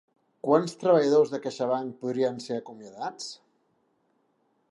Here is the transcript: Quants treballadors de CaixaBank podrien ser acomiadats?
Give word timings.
Quants 0.45 0.71
treballadors 0.83 1.33
de 1.33 1.39
CaixaBank 1.43 1.93
podrien 2.05 2.41
ser 2.47 2.57
acomiadats? 2.57 3.31